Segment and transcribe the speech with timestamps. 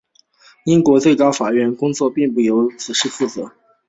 [0.65, 3.51] 英国最高法院的行政工作并不由事务局负责。